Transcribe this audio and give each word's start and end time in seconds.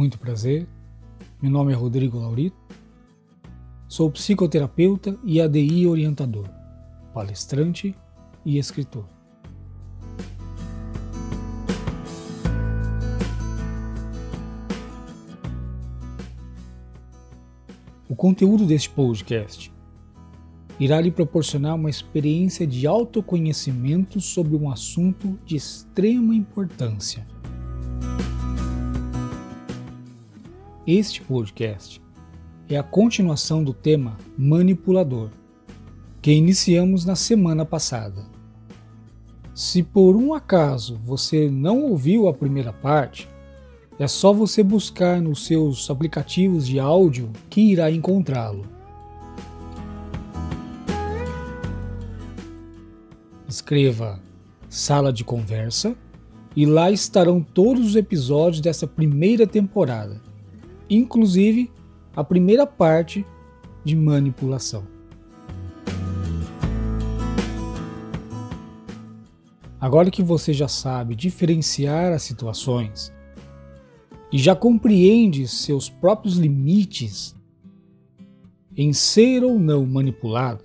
Muito 0.00 0.18
prazer. 0.18 0.66
Meu 1.42 1.50
nome 1.50 1.74
é 1.74 1.76
Rodrigo 1.76 2.18
Laurito. 2.18 2.56
Sou 3.86 4.10
psicoterapeuta 4.10 5.14
e 5.22 5.42
ADI 5.42 5.86
orientador, 5.86 6.48
palestrante 7.12 7.94
e 8.42 8.56
escritor. 8.56 9.04
O 18.08 18.16
conteúdo 18.16 18.64
deste 18.64 18.88
podcast 18.88 19.70
irá 20.78 20.98
lhe 20.98 21.10
proporcionar 21.10 21.74
uma 21.74 21.90
experiência 21.90 22.66
de 22.66 22.86
autoconhecimento 22.86 24.18
sobre 24.18 24.56
um 24.56 24.70
assunto 24.70 25.38
de 25.44 25.56
extrema 25.56 26.34
importância. 26.34 27.26
Este 30.92 31.22
podcast 31.22 32.02
é 32.68 32.76
a 32.76 32.82
continuação 32.82 33.62
do 33.62 33.72
tema 33.72 34.18
manipulador, 34.36 35.30
que 36.20 36.32
iniciamos 36.32 37.04
na 37.04 37.14
semana 37.14 37.64
passada. 37.64 38.26
Se 39.54 39.84
por 39.84 40.16
um 40.16 40.34
acaso 40.34 41.00
você 41.04 41.48
não 41.48 41.82
ouviu 41.82 42.26
a 42.26 42.34
primeira 42.34 42.72
parte, 42.72 43.28
é 44.00 44.08
só 44.08 44.32
você 44.32 44.64
buscar 44.64 45.22
nos 45.22 45.46
seus 45.46 45.88
aplicativos 45.88 46.66
de 46.66 46.80
áudio 46.80 47.30
que 47.48 47.60
irá 47.60 47.88
encontrá-lo. 47.88 48.66
Escreva 53.48 54.20
Sala 54.68 55.12
de 55.12 55.22
Conversa 55.22 55.96
e 56.56 56.66
lá 56.66 56.90
estarão 56.90 57.40
todos 57.40 57.86
os 57.86 57.94
episódios 57.94 58.60
dessa 58.60 58.88
primeira 58.88 59.46
temporada, 59.46 60.20
inclusive 60.90 61.70
a 62.14 62.24
primeira 62.24 62.66
parte 62.66 63.24
de 63.84 63.94
manipulação. 63.96 64.84
Agora 69.80 70.10
que 70.10 70.22
você 70.22 70.52
já 70.52 70.68
sabe 70.68 71.14
diferenciar 71.14 72.12
as 72.12 72.22
situações, 72.22 73.10
e 74.32 74.38
já 74.38 74.54
compreende 74.54 75.46
seus 75.48 75.88
próprios 75.88 76.36
limites 76.36 77.34
em 78.76 78.92
ser 78.92 79.42
ou 79.42 79.58
não 79.58 79.84
manipulado, 79.84 80.62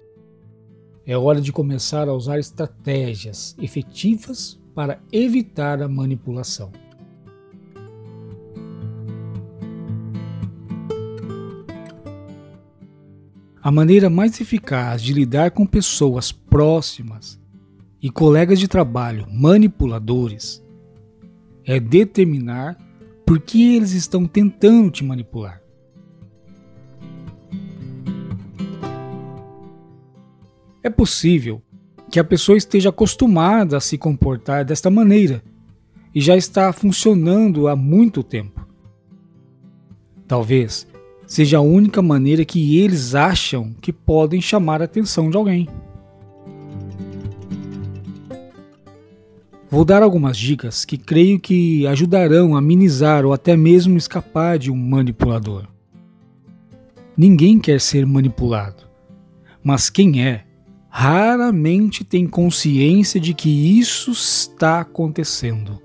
é 1.06 1.18
hora 1.18 1.42
de 1.42 1.52
começar 1.52 2.08
a 2.08 2.14
usar 2.14 2.40
estratégias 2.40 3.56
efetivas 3.60 4.60
para 4.74 5.00
evitar 5.12 5.82
a 5.82 5.88
manipulação. 5.88 6.72
A 13.66 13.72
maneira 13.72 14.12
mais 14.12 14.40
eficaz 14.40 15.02
de 15.02 15.12
lidar 15.12 15.50
com 15.50 15.66
pessoas 15.66 16.32
próximas 16.32 17.42
e 18.00 18.12
colegas 18.12 18.60
de 18.60 18.68
trabalho 18.68 19.26
manipuladores 19.28 20.64
é 21.66 21.80
determinar 21.80 22.78
por 23.26 23.40
que 23.40 23.76
eles 23.76 23.94
estão 23.94 24.28
tentando 24.28 24.92
te 24.92 25.04
manipular. 25.04 25.64
É 30.84 30.90
possível 30.92 31.60
que 32.12 32.20
a 32.20 32.24
pessoa 32.24 32.60
esteja 32.60 32.90
acostumada 32.90 33.78
a 33.78 33.82
se 33.82 33.98
comportar 33.98 34.64
desta 34.64 34.92
maneira 34.92 35.44
e 36.14 36.22
já 36.22 36.38
está 36.38 36.72
funcionando 36.72 37.68
há 37.68 37.76
muito 37.76 38.22
tempo. 38.22 38.64
Talvez 40.28 40.86
seja 41.28 41.58
a 41.58 41.62
única 41.62 42.02
maneira 42.02 42.46
que 42.46 42.78
eles 42.80 43.16
acham 43.16 43.74
que 43.82 43.92
podem 43.92 44.42
chamar 44.42 44.82
a 44.82 44.86
atenção 44.86 45.30
de 45.30 45.38
alguém. 45.38 45.68
Vou 49.70 49.84
dar 49.84 50.04
algumas 50.04 50.38
dicas 50.38 50.86
que 50.86 50.98
creio 50.98 51.40
que 51.40 51.86
ajudarão 51.88 52.56
a 52.56 52.62
minimizar 52.62 53.26
ou 53.26 53.34
até 53.34 53.58
mesmo 53.58 53.98
escapar 53.98 54.58
de 54.58 54.72
um 54.72 54.76
manipulador. 54.78 55.68
Ninguém 57.18 57.60
quer 57.60 57.82
ser 57.82 58.06
manipulado, 58.06 58.84
mas 59.64 59.90
quem 59.90 60.24
é, 60.24 60.46
raramente 60.90 62.04
tem 62.04 62.28
consciência 62.28 63.20
de 63.20 63.34
que 63.34 63.50
isso 63.80 64.12
está 64.12 64.82
acontecendo. 64.82 65.82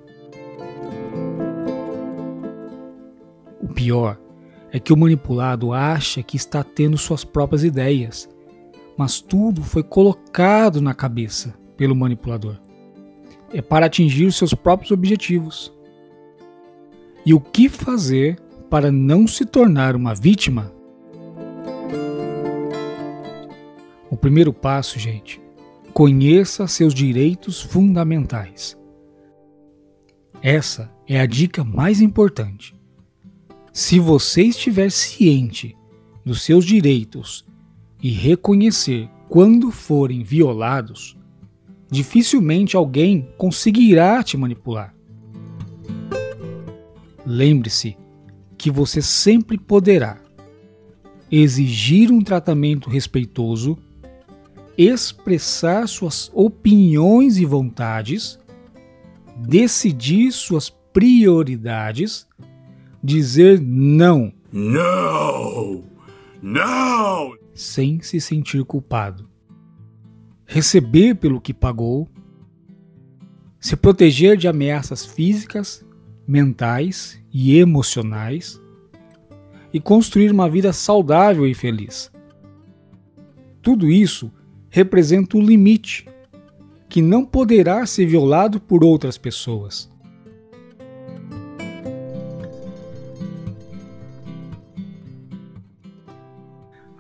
O 3.61 3.69
pior 3.69 4.19
é 4.73 4.79
que 4.79 4.93
o 4.93 4.97
manipulado 4.97 5.73
acha 5.73 6.23
que 6.23 6.37
está 6.37 6.63
tendo 6.63 6.97
suas 6.97 7.25
próprias 7.25 7.65
ideias, 7.65 8.29
mas 8.97 9.21
tudo 9.21 9.63
foi 9.63 9.83
colocado 9.83 10.81
na 10.81 10.95
cabeça 10.95 11.55
pelo 11.77 11.97
manipulador 11.97 12.57
é 13.53 13.61
para 13.61 13.87
atingir 13.87 14.33
seus 14.33 14.55
próprios 14.55 14.91
objetivos. 14.91 15.73
E 17.25 17.35
o 17.35 17.41
que 17.41 17.69
fazer 17.69 18.39
para 18.69 18.91
não 18.91 19.27
se 19.27 19.45
tornar 19.45 19.97
uma 19.97 20.15
vítima? 20.15 20.73
O 24.11 24.17
primeiro 24.17 24.53
passo, 24.53 24.99
gente, 24.99 25.41
conheça 25.93 26.67
seus 26.67 26.95
direitos 26.95 27.61
fundamentais. 27.61 28.79
Essa 30.43 30.91
é 31.07 31.21
a 31.21 31.27
dica 31.27 31.63
mais 31.63 32.01
importante. 32.01 32.80
Se 33.73 33.99
você 34.01 34.43
estiver 34.43 34.91
ciente 34.91 35.77
dos 36.25 36.43
seus 36.43 36.65
direitos 36.65 37.47
e 38.03 38.11
reconhecer 38.11 39.09
quando 39.29 39.71
forem 39.71 40.25
violados, 40.25 41.17
dificilmente 41.89 42.77
alguém 42.77 43.29
conseguirá 43.39 44.23
te 44.23 44.37
manipular. 44.37 44.95
Lembre-se 47.25 47.97
que 48.59 48.71
você 48.71 49.01
sempre 49.01 49.57
poderá 49.57 50.21
exigir 51.31 52.11
um 52.11 52.21
tratamento 52.21 52.91
respeitoso, 52.91 53.79
expressar 54.77 55.87
suas 55.87 56.29
opiniões 56.35 57.39
e 57.39 57.45
vontades, 57.45 58.39
decidir 59.37 60.33
suas 60.33 60.69
prioridades, 60.93 62.27
dizer 63.03 63.61
não. 63.61 64.33
Não! 64.53 65.83
Não! 66.43 67.35
Sem 67.55 68.01
se 68.01 68.21
sentir 68.21 68.65
culpado 68.65 69.31
receber 70.53 71.15
pelo 71.15 71.41
que 71.41 71.55
pagou, 71.55 72.09
se 73.61 73.77
proteger 73.77 74.37
de 74.37 74.49
ameaças 74.49 75.07
físicas, 75.07 75.87
mentais 76.27 77.23
e 77.33 77.57
emocionais 77.57 78.61
e 79.73 79.79
construir 79.79 80.33
uma 80.33 80.51
vida 80.51 80.73
saudável 80.73 81.47
e 81.47 81.55
feliz. 81.55 82.11
Tudo 83.63 83.89
isso 83.89 84.33
representa 84.69 85.37
um 85.37 85.41
limite 85.41 86.09
que 86.89 87.01
não 87.01 87.25
poderá 87.25 87.87
ser 87.87 88.07
violado 88.07 88.61
por 88.61 88.83
outras 88.83 89.17
pessoas. 89.17 89.89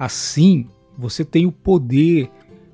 Assim, 0.00 0.66
você 0.96 1.26
tem 1.26 1.44
o 1.44 1.52
poder 1.52 2.30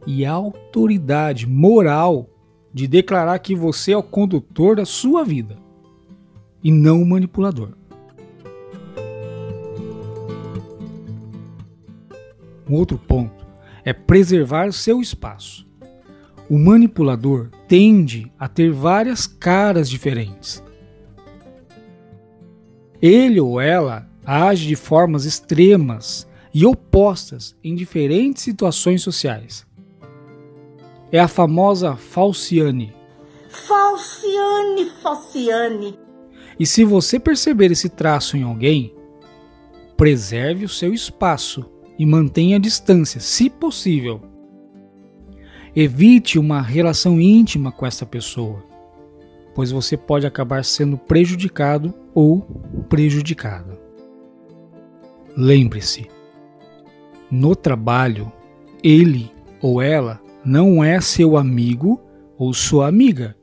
e 0.06 0.24
a 0.24 0.30
autoridade 0.30 1.44
moral 1.44 2.30
de 2.72 2.86
declarar 2.86 3.40
que 3.40 3.52
você 3.52 3.90
é 3.90 3.96
o 3.96 4.02
condutor 4.02 4.76
da 4.76 4.84
sua 4.84 5.24
vida 5.24 5.58
e 6.62 6.70
não 6.70 7.02
o 7.02 7.04
manipulador. 7.04 7.70
Um 12.70 12.74
outro 12.74 12.96
ponto 12.96 13.44
é 13.84 13.92
preservar 13.92 14.72
seu 14.72 15.00
espaço. 15.00 15.66
O 16.48 16.56
manipulador 16.56 17.50
tende 17.66 18.30
a 18.38 18.46
ter 18.46 18.70
várias 18.70 19.26
caras 19.26 19.90
diferentes. 19.90 20.62
Ele 23.02 23.40
ou 23.40 23.60
ela 23.60 24.08
age 24.24 24.68
de 24.68 24.76
formas 24.76 25.24
extremas 25.24 26.24
e 26.56 26.64
opostas 26.64 27.54
em 27.62 27.74
diferentes 27.74 28.42
situações 28.42 29.02
sociais 29.02 29.66
é 31.12 31.20
a 31.20 31.28
famosa 31.28 31.96
Falciane. 31.96 32.94
Falciane, 33.50 34.90
Falciane. 35.02 35.98
E 36.58 36.64
se 36.64 36.82
você 36.82 37.20
perceber 37.20 37.70
esse 37.72 37.90
traço 37.90 38.38
em 38.38 38.42
alguém, 38.42 38.94
preserve 39.98 40.64
o 40.64 40.68
seu 40.68 40.94
espaço 40.94 41.70
e 41.98 42.06
mantenha 42.06 42.56
a 42.56 42.58
distância, 42.58 43.20
se 43.20 43.50
possível. 43.50 44.22
Evite 45.76 46.38
uma 46.38 46.62
relação 46.62 47.20
íntima 47.20 47.70
com 47.70 47.84
essa 47.84 48.06
pessoa, 48.06 48.64
pois 49.54 49.70
você 49.70 49.94
pode 49.94 50.26
acabar 50.26 50.64
sendo 50.64 50.96
prejudicado 50.96 51.92
ou 52.14 52.40
prejudicada. 52.88 53.78
Lembre-se, 55.36 56.15
no 57.30 57.56
trabalho, 57.56 58.32
ele 58.82 59.30
ou 59.60 59.82
ela 59.82 60.20
não 60.44 60.82
é 60.82 61.00
seu 61.00 61.36
amigo 61.36 62.00
ou 62.38 62.52
sua 62.54 62.86
amiga, 62.86 63.36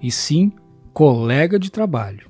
e 0.00 0.10
sim 0.10 0.52
colega 0.92 1.58
de 1.58 1.70
trabalho. 1.70 2.28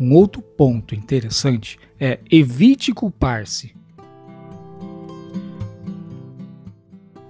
Um 0.00 0.12
outro 0.14 0.42
ponto 0.42 0.94
interessante 0.94 1.78
é 2.00 2.18
evite 2.30 2.92
culpar-se. 2.92 3.74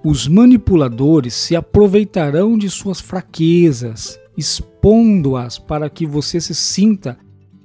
Os 0.02 0.28
manipuladores 0.28 1.34
se 1.34 1.56
aproveitarão 1.56 2.58
de 2.58 2.69
suas 2.69 3.00
fraquezas, 3.00 4.19
expondo-as 4.36 5.58
para 5.58 5.88
que 5.88 6.06
você 6.06 6.40
se 6.40 6.54
sinta 6.54 7.19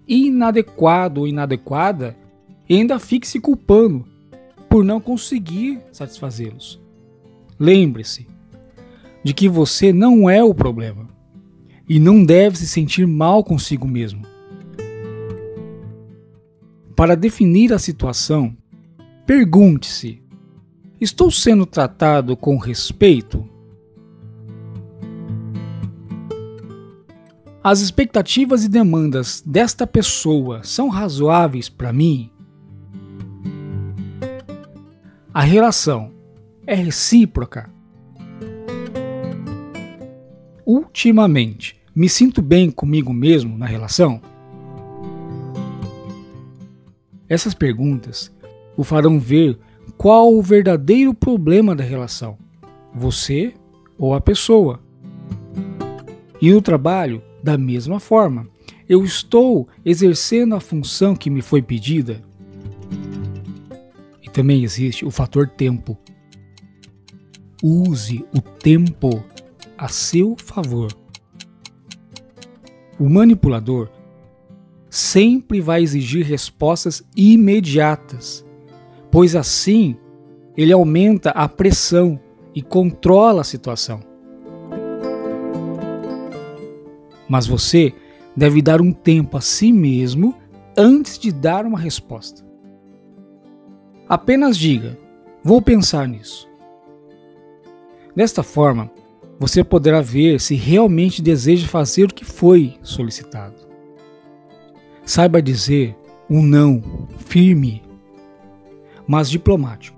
inadequado 0.08 1.22
ou 1.22 1.28
inadequada 1.28 2.16
e 2.70 2.76
ainda 2.76 3.00
fique 3.00 3.28
se 3.28 3.40
culpando 3.40 4.06
por 4.70 4.86
não 4.86 5.02
conseguir 5.02 5.82
satisfazê-los. 5.92 6.80
Lembre-se 7.60 8.28
de 9.24 9.34
que 9.34 9.50
você 9.50 9.92
não 9.92 10.30
é 10.30 10.44
o 10.44 10.54
problema 10.54 11.10
e 11.90 12.00
não 12.00 12.24
deve 12.24 12.58
se 12.58 12.68
sentir 12.68 13.08
mal 13.08 13.44
consigo 13.44 13.88
mesmo. 13.88 14.22
Para 16.96 17.16
definir 17.16 17.74
a 17.74 17.80
situação, 17.80 18.56
pergunte-se: 19.26 20.22
estou 21.02 21.32
sendo 21.32 21.66
tratado 21.66 22.38
com 22.38 22.58
respeito? 22.58 23.50
As 27.64 27.82
expectativas 27.82 28.64
e 28.64 28.70
demandas 28.70 29.44
desta 29.46 29.86
pessoa 29.86 30.64
são 30.64 30.88
razoáveis 30.88 31.68
para 31.68 31.92
mim? 31.92 32.32
A 35.40 35.44
relação 35.44 36.12
é 36.68 36.76
recíproca? 36.76 37.70
Ultimamente, 40.66 41.80
me 41.96 42.10
sinto 42.10 42.42
bem 42.42 42.70
comigo 42.70 43.14
mesmo 43.14 43.58
na 43.58 43.66
relação? 43.66 44.22
Essas 47.30 47.54
perguntas 47.54 48.30
o 48.76 48.84
farão 48.84 49.18
ver 49.18 49.58
qual 49.98 50.36
o 50.36 50.42
verdadeiro 50.42 51.14
problema 51.14 51.74
da 51.74 51.86
relação, 51.86 52.38
você 52.94 53.54
ou 53.98 54.14
a 54.14 54.20
pessoa. 54.20 54.82
E 56.42 56.52
no 56.52 56.62
trabalho, 56.62 57.24
da 57.42 57.58
mesma 57.58 57.98
forma, 57.98 58.46
eu 58.90 59.06
estou 59.06 59.70
exercendo 59.86 60.54
a 60.54 60.60
função 60.60 61.16
que 61.16 61.30
me 61.30 61.42
foi 61.42 61.62
pedida? 61.62 62.28
Também 64.40 64.64
existe 64.64 65.04
o 65.04 65.12
fator 65.12 65.50
tempo. 65.50 65.98
Use 67.62 68.24
o 68.34 68.40
tempo 68.40 69.22
a 69.78 69.90
seu 69.90 70.38
favor. 70.38 70.90
O 72.98 73.10
manipulador 73.10 73.90
sempre 74.90 75.60
vai 75.60 75.84
exigir 75.84 76.26
respostas 76.26 77.04
imediatas, 77.18 78.46
pois 79.12 79.36
assim 79.36 79.98
ele 80.56 80.72
aumenta 80.72 81.32
a 81.32 81.50
pressão 81.50 82.18
e 82.56 82.62
controla 82.62 83.42
a 83.42 83.44
situação. 83.44 84.00
mas 87.28 87.46
você 87.46 87.94
deve 88.36 88.62
dar 88.62 88.80
um 88.80 88.94
tempo 88.94 89.36
a 89.36 89.42
si 89.42 89.74
mesmo 89.74 90.34
antes 90.78 91.20
de 91.20 91.30
dar 91.30 91.66
uma 91.66 91.78
resposta. 91.78 92.49
Apenas 94.10 94.58
diga: 94.58 94.98
Vou 95.44 95.62
pensar 95.62 96.08
nisso. 96.08 96.50
Desta 98.16 98.42
forma, 98.42 98.90
você 99.40 99.64
poderá 99.64 100.02
ver 100.02 100.42
se 100.42 100.56
realmente 100.56 101.22
deseja 101.22 101.68
fazer 101.68 102.06
o 102.06 102.14
que 102.14 102.26
foi 102.26 102.76
solicitado. 102.82 103.56
Saiba 105.06 105.42
dizer 105.42 105.96
um 106.28 106.42
não 106.42 107.08
firme, 107.20 107.84
mas 109.08 109.30
diplomático. 109.30 109.98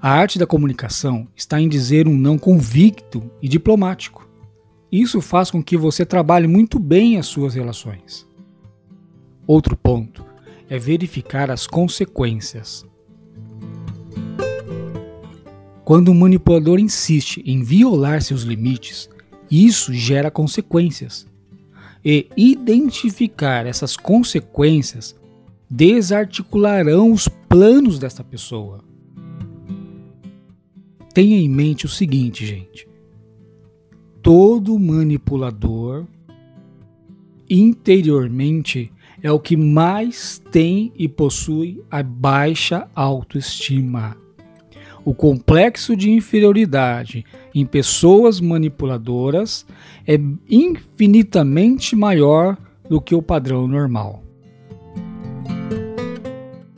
A 0.00 0.10
arte 0.10 0.38
da 0.38 0.46
comunicação 0.46 1.28
está 1.36 1.60
em 1.60 1.68
dizer 1.68 2.08
um 2.08 2.16
não 2.16 2.38
convicto 2.38 3.30
e 3.42 3.48
diplomático. 3.48 4.26
Isso 4.90 5.20
faz 5.20 5.50
com 5.50 5.62
que 5.62 5.76
você 5.76 6.06
trabalhe 6.06 6.46
muito 6.46 6.78
bem 6.78 7.18
as 7.18 7.26
suas 7.26 7.54
relações. 7.54 8.26
Outro 9.46 9.76
ponto 9.76 10.24
é 10.68 10.78
verificar 10.78 11.50
as 11.50 11.66
consequências. 11.66 12.86
Quando 15.88 16.10
o 16.10 16.14
manipulador 16.14 16.78
insiste 16.78 17.42
em 17.46 17.62
violar 17.62 18.20
seus 18.20 18.42
limites, 18.42 19.08
isso 19.50 19.90
gera 19.94 20.30
consequências. 20.30 21.26
E 22.04 22.28
identificar 22.36 23.64
essas 23.64 23.96
consequências 23.96 25.16
desarticularão 25.70 27.10
os 27.10 27.26
planos 27.26 27.98
dessa 27.98 28.22
pessoa. 28.22 28.84
Tenha 31.14 31.38
em 31.38 31.48
mente 31.48 31.86
o 31.86 31.88
seguinte, 31.88 32.44
gente 32.44 32.86
todo 34.20 34.78
manipulador 34.78 36.04
interiormente 37.48 38.92
é 39.22 39.32
o 39.32 39.40
que 39.40 39.56
mais 39.56 40.38
tem 40.52 40.92
e 40.98 41.08
possui 41.08 41.82
a 41.90 42.02
baixa 42.02 42.86
autoestima. 42.94 44.27
O 45.08 45.14
complexo 45.14 45.96
de 45.96 46.10
inferioridade 46.10 47.24
em 47.54 47.64
pessoas 47.64 48.42
manipuladoras 48.42 49.64
é 50.06 50.20
infinitamente 50.50 51.96
maior 51.96 52.58
do 52.90 53.00
que 53.00 53.14
o 53.14 53.22
padrão 53.22 53.66
normal. 53.66 54.22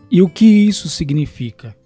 E 0.08 0.22
o 0.22 0.28
que 0.28 0.44
isso 0.44 0.88
significa? 0.88 1.76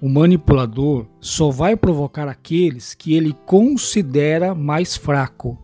O 0.00 0.08
manipulador 0.08 1.06
só 1.20 1.48
vai 1.48 1.76
provocar 1.76 2.26
aqueles 2.26 2.92
que 2.92 3.14
ele 3.14 3.32
considera 3.46 4.52
mais 4.52 4.96
fraco. 4.96 5.56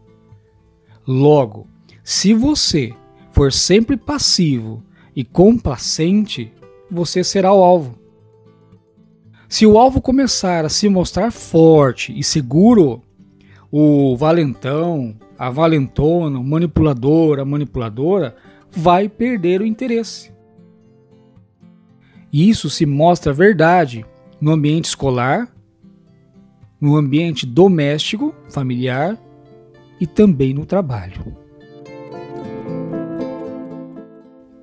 Logo, 1.05 1.67
se 2.05 2.33
você 2.33 2.95
for 3.33 3.53
sempre 3.53 3.97
passivo 3.97 4.81
e 5.17 5.25
complacente, 5.25 6.53
você 6.91 7.23
será 7.25 7.53
o 7.53 7.63
alvo. 7.63 7.99
Se 9.49 9.67
o 9.67 9.79
alvo 9.79 10.01
começar 10.01 10.65
a 10.65 10.69
se 10.69 10.89
mostrar 10.89 11.31
forte 11.31 12.17
e 12.19 12.23
seguro, 12.23 13.03
o 13.71 14.17
valentão, 14.17 15.17
a 15.39 15.51
valentona, 15.51 16.39
o 16.39 16.45
manipulador, 16.45 17.39
a 17.39 17.45
manipuladora 17.45 18.37
vai 18.71 19.09
perder 19.09 19.61
o 19.61 19.67
interesse. 19.67 20.33
Isso 22.33 22.69
se 22.69 22.85
mostra 22.85 23.33
verdade 23.33 24.05
no 24.41 24.51
ambiente 24.51 24.87
escolar, 24.87 25.49
no 26.81 26.97
ambiente 26.97 27.47
doméstico, 27.47 28.35
familiar 28.51 29.19
e 30.01 30.07
também 30.07 30.53
no 30.53 30.67
trabalho. 30.67 31.37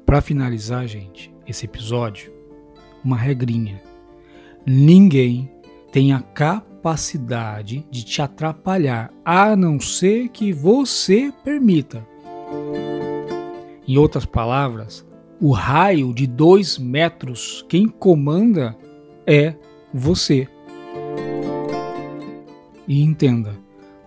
Para 0.06 0.22
finalizar, 0.22 0.88
gente, 0.88 1.33
esse 1.48 1.66
episódio, 1.66 2.32
uma 3.04 3.18
regrinha. 3.18 3.82
Ninguém 4.66 5.52
tem 5.92 6.14
a 6.14 6.22
capacidade 6.22 7.86
de 7.92 8.04
te 8.04 8.22
atrapalhar, 8.22 9.12
a 9.24 9.56
não 9.56 9.80
ser 9.80 10.30
que 10.30 10.52
você 10.52 11.34
permita. 11.44 12.06
Em 13.88 13.98
outras 13.98 14.26
palavras, 14.26 15.06
o 15.40 15.52
raio 15.52 16.14
de 16.14 16.26
dois 16.26 16.78
metros, 16.78 17.66
quem 17.68 17.88
comanda 17.88 18.78
é 19.28 19.56
você. 19.94 20.48
E 22.88 23.02
entenda: 23.02 23.54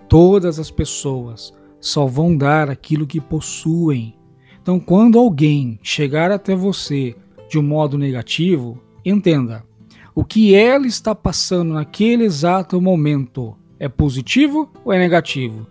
todas 0.08 0.58
as 0.58 0.70
pessoas 0.70 1.52
só 1.80 2.06
vão 2.06 2.36
dar 2.36 2.70
aquilo 2.70 3.06
que 3.06 3.20
possuem. 3.20 4.16
Então, 4.60 4.80
quando 4.80 5.18
alguém 5.18 5.78
chegar 5.82 6.30
até 6.30 6.54
você 6.56 7.14
de 7.48 7.58
um 7.58 7.62
modo 7.62 7.96
negativo, 7.96 8.80
entenda: 9.04 9.64
o 10.14 10.24
que 10.24 10.54
ela 10.54 10.86
está 10.86 11.14
passando 11.14 11.74
naquele 11.74 12.24
exato 12.24 12.80
momento 12.80 13.56
é 13.78 13.88
positivo 13.88 14.70
ou 14.84 14.92
é 14.92 14.98
negativo? 14.98 15.66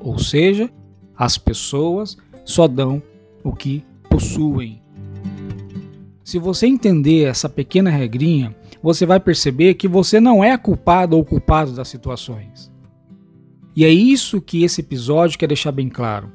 Ou 0.00 0.18
seja, 0.18 0.70
as 1.16 1.38
pessoas 1.38 2.16
só 2.44 2.66
dão 2.66 3.02
o 3.42 3.52
que 3.52 3.84
possuem. 4.08 4.82
Se 6.22 6.38
você 6.38 6.66
entender 6.66 7.24
essa 7.24 7.48
pequena 7.48 7.90
regrinha, 7.90 8.54
você 8.82 9.06
vai 9.06 9.20
perceber 9.20 9.74
que 9.74 9.88
você 9.88 10.20
não 10.20 10.42
é 10.42 10.56
culpado 10.56 11.16
ou 11.16 11.24
culpado 11.24 11.72
das 11.72 11.88
situações. 11.88 12.70
E 13.76 13.84
é 13.84 13.90
isso 13.90 14.40
que 14.40 14.62
esse 14.62 14.80
episódio 14.80 15.38
quer 15.38 15.46
deixar 15.46 15.72
bem 15.72 15.88
claro. 15.88 16.30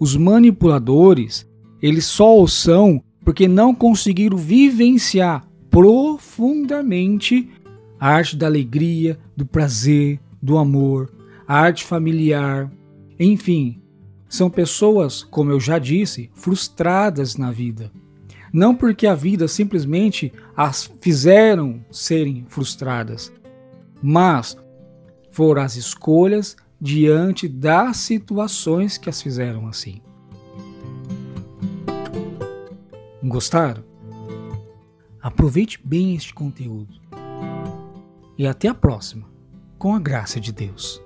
Os 0.00 0.16
manipuladores, 0.16 1.46
eles 1.82 2.04
só 2.04 2.40
o 2.40 2.46
são 2.46 3.02
porque 3.24 3.48
não 3.48 3.74
conseguiram 3.74 4.36
vivenciar 4.36 5.46
profundamente 5.70 7.50
a 7.98 8.08
arte 8.08 8.36
da 8.36 8.46
alegria, 8.46 9.18
do 9.36 9.44
prazer, 9.44 10.20
do 10.40 10.56
amor, 10.56 11.12
a 11.46 11.58
arte 11.58 11.84
familiar, 11.84 12.70
enfim, 13.18 13.80
são 14.28 14.48
pessoas, 14.48 15.22
como 15.22 15.50
eu 15.50 15.58
já 15.58 15.78
disse, 15.78 16.30
frustradas 16.34 17.36
na 17.36 17.50
vida. 17.50 17.90
Não 18.52 18.74
porque 18.74 19.06
a 19.06 19.14
vida 19.14 19.48
simplesmente 19.48 20.32
as 20.56 20.90
fizeram 21.00 21.84
serem 21.90 22.44
frustradas, 22.48 23.32
mas 24.02 24.56
foram 25.30 25.62
as 25.62 25.76
escolhas 25.76 26.56
diante 26.80 27.48
das 27.48 27.96
situações 27.98 28.96
que 28.96 29.08
as 29.08 29.20
fizeram 29.20 29.66
assim. 29.66 30.00
Gostaram? 33.22 33.84
Aproveite 35.20 35.80
bem 35.84 36.14
este 36.14 36.32
conteúdo. 36.32 36.94
E 38.38 38.46
até 38.46 38.68
a 38.68 38.74
próxima, 38.74 39.28
com 39.76 39.94
a 39.94 39.98
graça 39.98 40.40
de 40.40 40.52
Deus. 40.52 41.02